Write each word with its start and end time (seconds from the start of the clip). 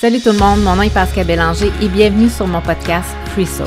Salut 0.00 0.20
tout 0.20 0.30
le 0.30 0.38
monde, 0.38 0.62
mon 0.62 0.76
nom 0.76 0.82
est 0.82 0.94
Pascal 0.94 1.26
Bélanger 1.26 1.72
et 1.82 1.88
bienvenue 1.88 2.28
sur 2.28 2.46
mon 2.46 2.60
podcast 2.60 3.08
Free 3.32 3.44
Soul. 3.44 3.66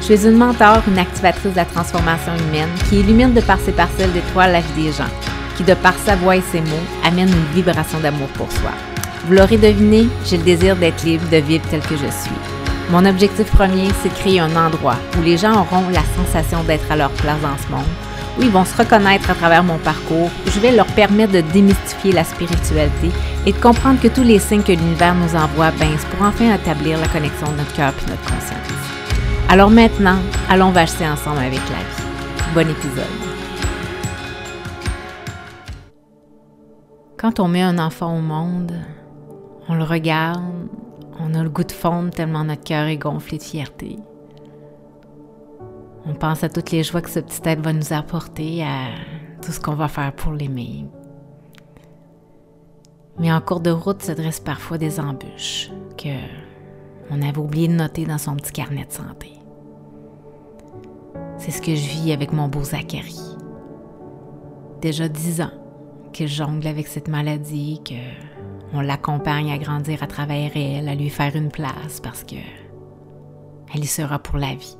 Je 0.00 0.14
suis 0.14 0.28
une 0.28 0.36
mentor, 0.36 0.80
une 0.86 0.96
activatrice 0.96 1.50
de 1.50 1.56
la 1.56 1.64
transformation 1.64 2.30
humaine 2.36 2.68
qui 2.88 3.00
illumine 3.00 3.34
de 3.34 3.40
par 3.40 3.58
ses 3.58 3.72
parcelles 3.72 4.12
d'étoiles 4.12 4.52
la 4.52 4.60
vie 4.60 4.84
des 4.84 4.92
gens, 4.92 5.10
qui 5.56 5.64
de 5.64 5.74
par 5.74 5.94
sa 5.98 6.14
voix 6.14 6.36
et 6.36 6.40
ses 6.52 6.60
mots 6.60 6.86
amène 7.02 7.30
une 7.30 7.52
vibration 7.52 7.98
d'amour 7.98 8.28
pour 8.34 8.52
soi. 8.52 8.70
Vous 9.26 9.34
l'aurez 9.34 9.56
deviné, 9.56 10.06
j'ai 10.24 10.36
le 10.36 10.44
désir 10.44 10.76
d'être 10.76 11.02
libre, 11.02 11.28
de 11.32 11.38
vivre 11.38 11.64
tel 11.68 11.80
que 11.80 11.96
je 11.96 12.12
suis. 12.12 12.30
Mon 12.92 13.04
objectif 13.04 13.50
premier, 13.50 13.88
c'est 14.04 14.10
de 14.10 14.14
créer 14.14 14.38
un 14.38 14.54
endroit 14.54 14.98
où 15.18 15.22
les 15.22 15.36
gens 15.36 15.62
auront 15.62 15.88
la 15.88 16.04
sensation 16.16 16.62
d'être 16.62 16.92
à 16.92 16.96
leur 16.96 17.10
place 17.10 17.40
dans 17.42 17.58
ce 17.58 17.72
monde, 17.72 17.90
où 18.38 18.42
ils 18.42 18.50
vont 18.50 18.64
se 18.64 18.76
reconnaître 18.76 19.30
à 19.30 19.34
travers 19.34 19.64
mon 19.64 19.78
parcours, 19.78 20.30
je 20.46 20.60
vais 20.60 20.70
leur 20.70 20.86
permettre 20.86 21.32
de 21.32 21.40
démystifier 21.40 22.12
la 22.12 22.22
spiritualité 22.22 23.10
et 23.46 23.52
de 23.52 23.58
comprendre 23.58 24.00
que 24.00 24.08
tous 24.08 24.22
les 24.22 24.38
signes 24.38 24.62
que 24.62 24.72
l'univers 24.72 25.14
nous 25.14 25.34
envoie, 25.34 25.72
c'est 25.78 26.08
pour 26.08 26.26
enfin 26.26 26.54
établir 26.54 26.98
la 27.00 27.08
connexion 27.08 27.50
de 27.50 27.56
notre 27.56 27.72
cœur 27.74 27.92
et 27.92 28.10
notre 28.10 28.22
conscience. 28.22 28.72
Alors 29.48 29.70
maintenant, 29.70 30.18
allons 30.48 30.70
vacher 30.70 31.06
ensemble 31.06 31.38
avec 31.38 31.60
la 31.70 31.78
vie. 31.78 32.54
Bon 32.54 32.68
épisode. 32.68 33.04
Quand 37.16 37.40
on 37.40 37.48
met 37.48 37.62
un 37.62 37.78
enfant 37.78 38.16
au 38.16 38.20
monde, 38.20 38.72
on 39.68 39.74
le 39.74 39.84
regarde, 39.84 40.42
on 41.20 41.34
a 41.34 41.42
le 41.42 41.50
goût 41.50 41.64
de 41.64 41.72
fondre 41.72 42.10
tellement 42.10 42.44
notre 42.44 42.64
cœur 42.64 42.86
est 42.86 42.96
gonflé 42.96 43.38
de 43.38 43.42
fierté. 43.42 43.98
On 46.04 46.14
pense 46.14 46.42
à 46.42 46.48
toutes 46.48 46.72
les 46.72 46.82
joies 46.82 47.00
que 47.00 47.10
ce 47.10 47.20
petit 47.20 47.40
être 47.44 47.60
va 47.60 47.72
nous 47.72 47.92
apporter, 47.92 48.64
à 48.64 48.88
tout 49.40 49.52
ce 49.52 49.60
qu'on 49.60 49.74
va 49.74 49.88
faire 49.88 50.12
pour 50.12 50.32
l'aimer. 50.32 50.86
Mais 53.18 53.32
en 53.32 53.40
cours 53.40 53.60
de 53.60 53.70
route 53.70 54.02
se 54.02 54.12
dressent 54.12 54.40
parfois 54.40 54.78
des 54.78 54.98
embûches 54.98 55.70
que 55.96 56.16
on 57.10 57.20
avait 57.20 57.38
oublié 57.38 57.68
de 57.68 57.74
noter 57.74 58.06
dans 58.06 58.18
son 58.18 58.36
petit 58.36 58.52
carnet 58.52 58.86
de 58.86 58.92
santé. 58.92 59.32
C'est 61.36 61.50
ce 61.50 61.60
que 61.60 61.74
je 61.74 61.88
vis 61.88 62.12
avec 62.12 62.32
mon 62.32 62.48
beau 62.48 62.62
Zachary. 62.62 63.18
Déjà 64.80 65.08
dix 65.08 65.40
ans 65.40 65.50
qu'il 66.12 66.28
jongle 66.28 66.66
avec 66.66 66.86
cette 66.86 67.08
maladie, 67.08 67.80
que 67.84 67.94
on 68.74 68.80
l'accompagne 68.80 69.52
à 69.52 69.58
grandir 69.58 70.02
à 70.02 70.06
travers 70.06 70.52
elle, 70.54 70.88
à 70.88 70.94
lui 70.94 71.10
faire 71.10 71.36
une 71.36 71.50
place 71.50 72.00
parce 72.02 72.24
que 72.24 72.36
elle 73.74 73.84
y 73.84 73.86
sera 73.86 74.18
pour 74.18 74.38
la 74.38 74.54
vie. 74.54 74.76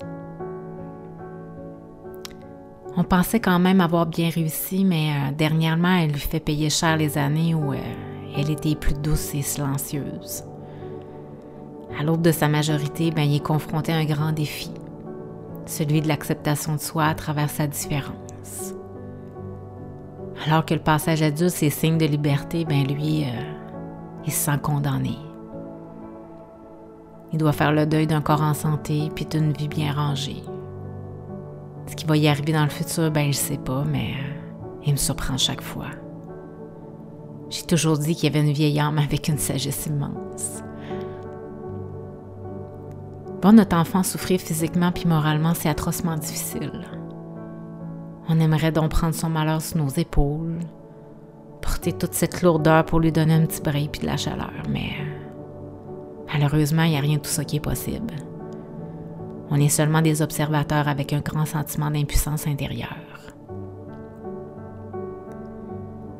On 2.96 3.04
pensait 3.04 3.40
quand 3.40 3.58
même 3.58 3.80
avoir 3.80 4.06
bien 4.06 4.28
réussi, 4.28 4.84
mais 4.84 5.10
euh, 5.10 5.32
dernièrement, 5.32 5.96
elle 5.96 6.12
lui 6.12 6.20
fait 6.20 6.40
payer 6.40 6.68
cher 6.68 6.98
les 6.98 7.16
années 7.16 7.54
où 7.54 7.72
euh, 7.72 7.78
elle 8.36 8.50
était 8.50 8.74
plus 8.74 8.94
douce 8.94 9.34
et 9.34 9.42
silencieuse. 9.42 10.44
À 11.98 12.02
l'aube 12.02 12.22
de 12.22 12.32
sa 12.32 12.48
majorité, 12.48 13.10
ben, 13.10 13.22
il 13.22 13.36
est 13.36 13.44
confronté 13.44 13.92
à 13.92 13.96
un 13.96 14.04
grand 14.04 14.32
défi, 14.32 14.70
celui 15.66 16.00
de 16.00 16.08
l'acceptation 16.08 16.74
de 16.74 16.80
soi 16.80 17.04
à 17.04 17.14
travers 17.14 17.50
sa 17.50 17.66
différence. 17.66 18.74
Alors 20.46 20.64
que 20.64 20.74
le 20.74 20.80
passage 20.80 21.22
adulte, 21.22 21.52
c'est 21.54 21.70
signe 21.70 21.98
de 21.98 22.06
liberté, 22.06 22.64
ben 22.64 22.84
lui, 22.86 23.24
euh, 23.24 23.42
il 24.24 24.32
se 24.32 24.46
sent 24.46 24.58
condamné. 24.62 25.16
Il 27.32 27.38
doit 27.38 27.52
faire 27.52 27.72
le 27.72 27.86
deuil 27.86 28.06
d'un 28.06 28.20
corps 28.20 28.42
en 28.42 28.54
santé 28.54 29.08
puis 29.14 29.24
d'une 29.24 29.52
vie 29.52 29.68
bien 29.68 29.92
rangée. 29.92 30.42
Ce 31.86 31.94
qui 31.94 32.06
va 32.06 32.16
y 32.16 32.28
arriver 32.28 32.52
dans 32.52 32.64
le 32.64 32.70
futur, 32.70 33.10
ben 33.10 33.32
je 33.32 33.36
sais 33.36 33.58
pas, 33.58 33.84
mais 33.84 34.14
euh, 34.18 34.80
il 34.84 34.92
me 34.92 34.96
surprend 34.96 35.36
chaque 35.36 35.62
fois. 35.62 35.86
J'ai 37.52 37.64
toujours 37.64 37.98
dit 37.98 38.14
qu'il 38.14 38.24
y 38.24 38.34
avait 38.34 38.46
une 38.46 38.54
vieille 38.54 38.80
âme 38.80 38.98
avec 38.98 39.28
une 39.28 39.36
sagesse 39.36 39.84
immense. 39.84 40.62
Voir 43.42 43.52
notre 43.52 43.76
enfant 43.76 44.02
souffrir 44.02 44.40
physiquement 44.40 44.90
puis 44.90 45.04
moralement, 45.04 45.52
c'est 45.52 45.68
atrocement 45.68 46.16
difficile. 46.16 46.86
On 48.30 48.40
aimerait 48.40 48.72
donc 48.72 48.92
prendre 48.92 49.14
son 49.14 49.28
malheur 49.28 49.60
sur 49.60 49.76
nos 49.76 49.90
épaules, 49.90 50.60
porter 51.60 51.92
toute 51.92 52.14
cette 52.14 52.40
lourdeur 52.40 52.86
pour 52.86 53.00
lui 53.00 53.12
donner 53.12 53.34
un 53.34 53.44
petit 53.44 53.60
brin 53.60 53.86
puis 53.86 54.00
de 54.00 54.06
la 54.06 54.16
chaleur, 54.16 54.62
mais 54.70 54.92
malheureusement, 56.32 56.84
il 56.84 56.92
n'y 56.92 56.96
a 56.96 57.00
rien 57.00 57.18
de 57.18 57.22
tout 57.22 57.28
ça 57.28 57.44
qui 57.44 57.56
est 57.56 57.60
possible. 57.60 58.14
On 59.50 59.56
est 59.56 59.68
seulement 59.68 60.00
des 60.00 60.22
observateurs 60.22 60.88
avec 60.88 61.12
un 61.12 61.20
grand 61.20 61.44
sentiment 61.44 61.90
d'impuissance 61.90 62.46
intérieure. 62.46 63.11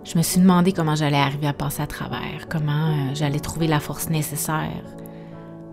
Je 0.05 0.19
me 0.19 0.23
suis 0.23 0.41
demandé 0.41 0.73
comment 0.73 0.97
j'allais 0.97 1.17
arriver 1.17 1.47
à 1.47 1.53
passer 1.53 1.81
à 1.81 1.87
travers, 1.87 2.49
comment 2.49 2.89
euh, 2.89 3.15
j'allais 3.15 3.39
trouver 3.39 3.69
la 3.69 3.79
force 3.79 4.11
nécessaire 4.11 4.83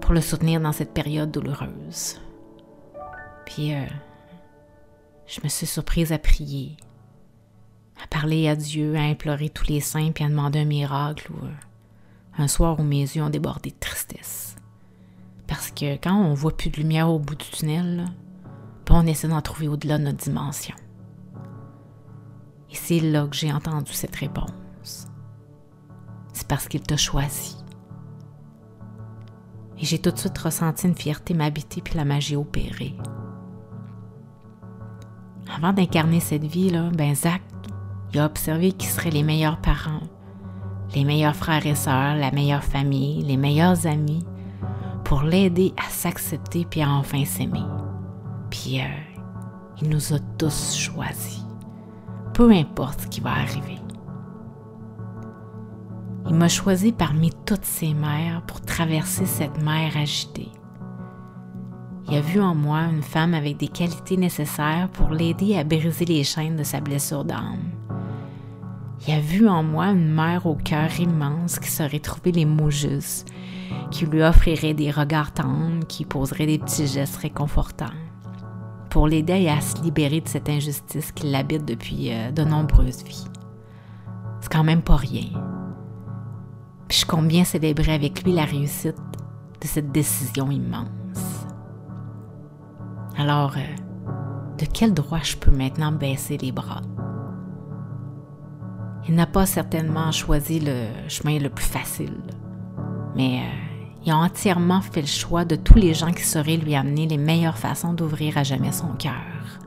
pour 0.01 0.13
le 0.13 0.21
soutenir 0.21 0.61
dans 0.61 0.71
cette 0.71 0.93
période 0.93 1.31
douloureuse. 1.31 2.21
Puis, 3.45 3.73
euh, 3.73 3.85
je 5.25 5.39
me 5.43 5.49
suis 5.49 5.65
surprise 5.65 6.11
à 6.11 6.19
prier, 6.19 6.77
à 8.03 8.05
parler 8.07 8.47
à 8.47 8.55
Dieu, 8.55 8.95
à 8.95 9.01
implorer 9.01 9.49
tous 9.49 9.67
les 9.67 9.79
saints, 9.79 10.11
puis 10.11 10.23
à 10.23 10.29
demander 10.29 10.59
un 10.59 10.65
miracle 10.65 11.31
ou 11.31 11.45
euh, 11.45 11.49
un 12.37 12.47
soir 12.47 12.79
où 12.79 12.83
mes 12.83 13.01
yeux 13.01 13.23
ont 13.23 13.31
débordé 13.31 13.71
de 13.71 13.79
tristesse. 13.79 14.55
Parce 15.47 15.71
que 15.71 15.95
quand 15.95 16.15
on 16.15 16.35
voit 16.35 16.55
plus 16.55 16.69
de 16.69 16.77
lumière 16.77 17.09
au 17.09 17.17
bout 17.17 17.35
du 17.35 17.45
tunnel, 17.45 18.05
ben, 18.85 18.95
on 18.95 19.07
essaie 19.07 19.27
d'en 19.27 19.41
trouver 19.41 19.67
au-delà 19.67 19.97
de 19.97 20.03
notre 20.03 20.23
dimension. 20.23 20.75
Et 22.71 22.75
c'est 22.75 22.99
là 22.99 23.27
que 23.27 23.35
j'ai 23.35 23.51
entendu 23.51 23.93
cette 23.93 24.15
réponse. 24.15 25.07
C'est 26.33 26.47
parce 26.47 26.67
qu'il 26.67 26.81
t'a 26.81 26.97
choisi. 26.97 27.57
Et 29.77 29.85
j'ai 29.85 29.99
tout 29.99 30.11
de 30.11 30.17
suite 30.17 30.37
ressenti 30.37 30.87
une 30.87 30.95
fierté 30.95 31.33
m'habiter 31.33 31.81
puis 31.81 31.95
la 31.95 32.05
magie 32.05 32.35
opérer. 32.35 32.95
Avant 35.55 35.73
d'incarner 35.73 36.19
cette 36.19 36.45
vie-là, 36.45 36.89
ben 36.93 37.15
Zach, 37.15 37.41
il 38.13 38.19
a 38.19 38.25
observé 38.25 38.71
qui 38.71 38.87
seraient 38.87 39.09
les 39.09 39.23
meilleurs 39.23 39.59
parents, 39.61 40.01
les 40.95 41.03
meilleurs 41.03 41.35
frères 41.35 41.65
et 41.65 41.75
sœurs, 41.75 42.15
la 42.15 42.31
meilleure 42.31 42.63
famille, 42.63 43.23
les 43.23 43.37
meilleurs 43.37 43.87
amis, 43.87 44.25
pour 45.03 45.23
l'aider 45.23 45.73
à 45.77 45.89
s'accepter 45.89 46.65
puis 46.69 46.81
à 46.81 46.89
enfin 46.89 47.25
s'aimer. 47.25 47.63
Puis 48.49 48.79
euh, 48.79 48.85
il 49.81 49.89
nous 49.89 50.13
a 50.13 50.19
tous 50.37 50.75
choisis, 50.75 51.43
peu 52.39 52.51
importe 52.51 53.01
ce 53.01 53.07
qui 53.07 53.19
va 53.19 53.31
arriver. 53.31 53.75
Il 56.29 56.35
m'a 56.35 56.47
choisi 56.47 56.93
parmi 56.93 57.31
toutes 57.45 57.65
ces 57.65 57.93
mères 57.93 58.43
pour 58.47 58.61
traverser 58.61 59.25
cette 59.25 59.61
mer 59.61 59.91
agitée. 59.97 60.47
Il 62.07 62.15
a 62.15 62.21
vu 62.21 62.39
en 62.39 62.55
moi 62.55 62.83
une 62.83 63.01
femme 63.01 63.33
avec 63.33 63.57
des 63.57 63.67
qualités 63.67 64.15
nécessaires 64.15 64.87
pour 64.93 65.09
l'aider 65.09 65.57
à 65.57 65.65
briser 65.65 66.05
les 66.05 66.23
chaînes 66.23 66.55
de 66.55 66.63
sa 66.63 66.79
blessure 66.79 67.25
d'âme. 67.25 67.73
Il 69.05 69.13
a 69.13 69.19
vu 69.19 69.45
en 69.49 69.61
moi 69.61 69.87
une 69.87 70.09
mère 70.09 70.45
au 70.45 70.55
cœur 70.55 70.97
immense 70.97 71.59
qui 71.59 71.69
saurait 71.69 71.99
trouver 71.99 72.31
les 72.31 72.45
mots 72.45 72.71
justes 72.71 73.29
qui 73.91 74.05
lui 74.05 74.23
offrirait 74.23 74.73
des 74.73 74.91
regards 74.91 75.33
tendres, 75.33 75.85
qui 75.87 76.05
poserait 76.05 76.45
des 76.45 76.57
petits 76.57 76.87
gestes 76.87 77.17
réconfortants, 77.17 77.87
pour 78.89 79.07
l'aider 79.07 79.47
à 79.47 79.61
se 79.61 79.81
libérer 79.81 80.21
de 80.21 80.27
cette 80.27 80.49
injustice 80.49 81.11
qui 81.11 81.27
l'habite 81.27 81.65
depuis 81.65 82.11
euh, 82.11 82.31
de 82.31 82.43
nombreuses 82.43 83.03
vies. 83.03 83.27
C'est 84.41 84.51
quand 84.51 84.63
même 84.63 84.81
pas 84.81 84.95
rien. 84.95 85.29
Puis 86.87 86.99
je 86.99 87.05
compte 87.05 87.27
bien 87.27 87.43
célébrer 87.43 87.93
avec 87.93 88.23
lui 88.23 88.33
la 88.33 88.45
réussite 88.45 88.97
de 89.61 89.67
cette 89.67 89.91
décision 89.91 90.49
immense. 90.49 91.45
Alors, 93.17 93.55
euh, 93.57 94.55
de 94.57 94.65
quel 94.65 94.93
droit 94.93 95.19
je 95.21 95.35
peux 95.35 95.51
maintenant 95.51 95.91
baisser 95.91 96.37
les 96.37 96.51
bras? 96.51 96.81
Il 99.07 99.15
n'a 99.15 99.27
pas 99.27 99.45
certainement 99.45 100.11
choisi 100.11 100.59
le 100.59 100.87
chemin 101.07 101.39
le 101.39 101.49
plus 101.49 101.65
facile, 101.65 102.21
mais 103.15 103.39
euh, 103.39 103.68
il 104.05 104.11
a 104.11 104.17
entièrement 104.17 104.81
fait 104.81 105.01
le 105.01 105.07
choix 105.07 105.45
de 105.45 105.55
tous 105.55 105.77
les 105.77 105.93
gens 105.93 106.11
qui 106.11 106.23
sauraient 106.23 106.57
lui 106.57 106.75
amener 106.75 107.05
les 107.07 107.17
meilleures 107.17 107.57
façons 107.57 107.93
d'ouvrir 107.93 108.37
à 108.37 108.43
jamais 108.43 108.71
son 108.71 108.93
cœur. 108.97 109.59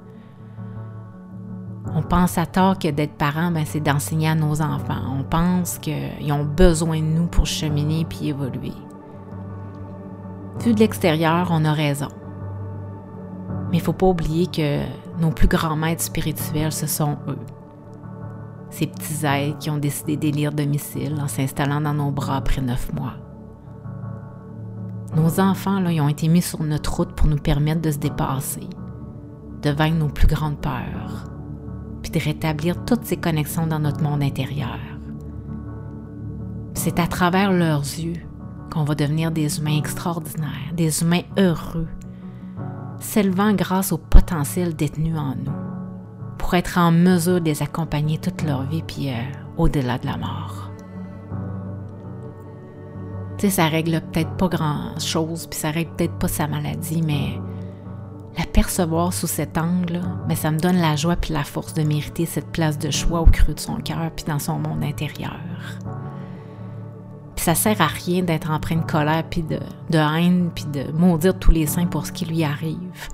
On 1.95 2.03
pense 2.03 2.39
à 2.39 2.47
tort 2.47 2.79
que 2.79 2.89
d'être 2.89 3.19
parent, 3.19 3.51
ben, 3.51 3.65
c'est 3.67 3.81
d'enseigner 3.81 4.29
à 4.29 4.35
nos 4.35 4.63
enfants. 4.63 5.03
On 5.19 5.25
pense 5.25 5.79
qu'ils 5.79 6.33
ont 6.33 6.45
besoin 6.45 7.01
de 7.01 7.05
nous 7.05 7.27
pour 7.27 7.45
cheminer 7.45 8.07
puis 8.07 8.29
évoluer. 8.29 8.73
Vu 10.61 10.73
de 10.73 10.81
l'extérieur, 10.81 11.49
on 11.51 11.65
a 11.67 11.73
raison. 11.73 12.09
Mais 13.71 13.79
il 13.79 13.81
ne 13.81 13.85
faut 13.85 13.93
pas 13.93 14.07
oublier 14.07 14.47
que 14.47 14.81
nos 15.21 15.31
plus 15.31 15.49
grands 15.49 15.77
maîtres 15.77 16.03
spirituels, 16.03 16.73
ce 16.73 16.87
sont 16.87 17.19
eux. 17.29 17.39
Ces 18.71 18.87
petits 18.87 19.27
êtres 19.27 19.59
qui 19.59 19.69
ont 19.69 19.77
décidé 19.77 20.17
d'élire 20.17 20.53
domicile 20.53 21.19
en 21.23 21.29
s'installant 21.29 21.83
dans 21.83 21.95
nos 21.95 22.11
bras 22.11 22.37
après 22.37 22.63
neuf 22.63 22.91
mois. 22.95 23.15
Nos 25.15 25.41
enfants, 25.41 25.87
ils 25.89 26.01
ont 26.01 26.09
été 26.09 26.27
mis 26.29 26.41
sur 26.41 26.63
notre 26.63 26.95
route 26.95 27.13
pour 27.13 27.29
nous 27.29 27.37
permettre 27.37 27.83
de 27.83 27.91
se 27.91 27.99
dépasser, 27.99 28.69
de 29.63 29.71
vaincre 29.71 29.99
nos 29.99 30.09
plus 30.09 30.27
grandes 30.27 30.59
peurs, 30.59 31.25
puis 32.03 32.11
de 32.11 32.19
rétablir 32.19 32.83
toutes 32.87 33.05
ces 33.05 33.19
connexions 33.19 33.67
dans 33.67 33.79
notre 33.79 34.03
monde 34.03 34.23
intérieur. 34.23 34.79
C'est 36.75 36.99
à 36.99 37.07
travers 37.07 37.53
leurs 37.53 37.83
yeux 37.83 38.21
qu'on 38.73 38.85
va 38.85 38.95
devenir 38.95 39.31
des 39.31 39.59
humains 39.59 39.77
extraordinaires, 39.77 40.73
des 40.75 41.03
humains 41.03 41.23
heureux, 41.39 41.89
s'élevant 42.99 43.53
grâce 43.53 43.93
au 43.93 43.99
potentiel 43.99 44.75
détenu 44.75 45.19
en 45.19 45.35
nous, 45.35 45.53
pour 46.39 46.55
être 46.55 46.79
en 46.79 46.91
mesure 46.91 47.41
de 47.41 47.47
les 47.47 47.63
accompagner 47.63 48.17
toute 48.17 48.43
leur 48.43 48.63
vie, 48.63 48.83
puis 48.83 49.11
euh, 49.11 49.23
au-delà 49.59 49.99
de 49.99 50.07
la 50.07 50.17
mort. 50.17 50.72
Tu 53.39 53.47
sais, 53.47 53.51
ça 53.51 53.69
règle 53.69 54.01
peut-être 54.13 54.37
pas 54.37 54.49
grand-chose, 54.49 55.47
puis 55.47 55.59
ça 55.59 55.71
règle 55.71 55.93
peut-être 55.97 56.19
pas 56.19 56.29
sa 56.29 56.47
maladie, 56.47 57.03
mais 57.03 57.41
la 58.39 58.45
percevoir 58.47 59.13
sous 59.13 59.27
cet 59.27 59.59
angle, 59.59 60.01
mais 60.29 60.37
ça 60.37 60.51
me 60.51 60.59
donne 60.59 60.77
la 60.77 60.97
joie 60.97 61.17
puis 61.17 61.33
la 61.33 61.45
force 61.45 61.75
de 61.75 61.83
mériter 61.83 62.27
cette 62.27 62.51
place 62.51 62.79
de 62.79 62.91
choix 62.91 63.21
au 63.21 63.27
creux 63.27 63.55
de 63.55 63.61
son 63.61 63.77
cœur 63.77 64.11
puis 64.15 64.25
dans 64.25 64.39
son 64.39 64.59
monde 64.59 64.83
intérieur. 64.83 65.41
Puis 67.37 67.45
ça 67.45 67.55
sert 67.55 67.81
à 67.81 67.87
rien 67.87 68.23
d'être 68.23 68.51
empreint 68.51 68.77
de 68.77 68.91
colère 68.91 69.25
puis 69.29 69.43
de, 69.43 69.59
haine 69.93 70.51
puis 70.55 70.65
de 70.65 70.91
maudire 70.93 71.39
tous 71.39 71.51
les 71.51 71.67
saints 71.67 71.87
pour 71.87 72.07
ce 72.07 72.13
qui 72.13 72.25
lui 72.25 72.45
arrive. 72.45 73.09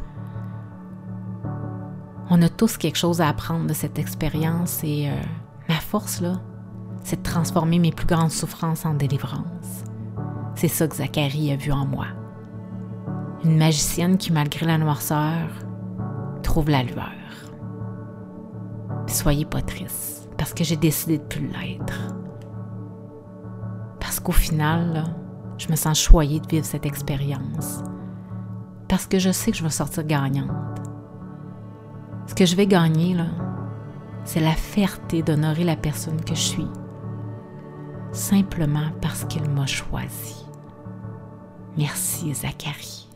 On 2.31 2.41
a 2.43 2.49
tous 2.49 2.77
quelque 2.77 2.99
chose 2.99 3.21
à 3.21 3.29
apprendre 3.29 3.67
de 3.67 3.73
cette 3.73 3.99
expérience 3.99 4.85
et 4.85 5.09
euh, 5.09 5.15
ma 5.69 5.77
force, 5.77 6.21
là, 6.21 6.35
c'est 7.03 7.17
de 7.17 7.23
transformer 7.23 7.79
mes 7.79 7.91
plus 7.91 8.07
grandes 8.07 8.31
souffrances 8.31 8.85
en 8.85 8.95
délivrance. 8.95 9.88
C'est 10.59 10.67
ça 10.67 10.89
que 10.89 10.97
Zacharie 10.97 11.53
a 11.53 11.57
vu 11.57 11.71
en 11.71 11.87
moi. 11.87 12.07
Une 13.45 13.59
magicienne 13.59 14.19
qui, 14.19 14.33
malgré 14.33 14.67
la 14.67 14.77
noirceur, 14.77 15.51
trouve 16.43 16.69
la 16.69 16.83
lueur. 16.83 17.13
soyez 19.07 19.45
pas 19.45 19.63
triste, 19.63 20.29
parce 20.37 20.53
que 20.53 20.65
j'ai 20.65 20.75
décidé 20.75 21.19
de 21.19 21.23
plus 21.23 21.47
l'être. 21.47 22.13
Parce 24.01 24.19
qu'au 24.19 24.33
final, 24.33 25.05
je 25.59 25.69
me 25.69 25.77
sens 25.77 25.97
choyée 25.97 26.41
de 26.41 26.49
vivre 26.49 26.67
cette 26.67 26.87
expérience. 26.87 27.85
Parce 28.89 29.07
que 29.07 29.21
je 29.21 29.31
sais 29.31 29.53
que 29.53 29.59
je 29.59 29.63
vais 29.63 29.71
sortir 29.71 30.05
gagnante. 30.05 30.51
Ce 32.27 32.35
que 32.35 32.47
je 32.47 32.57
vais 32.57 32.67
gagner, 32.67 33.17
c'est 34.25 34.41
la 34.41 34.55
fierté 34.55 35.23
d'honorer 35.23 35.63
la 35.63 35.77
personne 35.77 36.21
que 36.21 36.35
je 36.35 36.41
suis, 36.41 36.69
simplement 38.11 38.91
parce 39.01 39.25
qu'il 39.25 39.49
m'a 39.49 39.67
choisi. 39.67 40.38
Merci, 41.77 42.35
Zacharie. 42.35 43.08